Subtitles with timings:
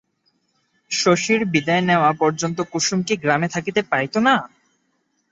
[0.91, 4.35] শশীর বিদায় নেওয়া পর্যন্ত কুসুম কি গ্রামে থাকিতে পারিত না?